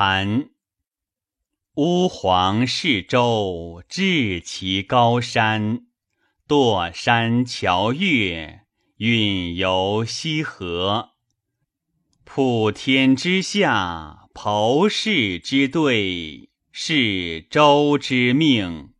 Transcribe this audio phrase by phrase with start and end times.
[0.00, 0.50] 韩。
[1.74, 5.86] 乌黄是周，至其高山，
[6.46, 8.60] 堕山桥月，
[8.98, 11.14] 运游西河。
[12.22, 18.92] 普天之下，袍氏之对，是周之命。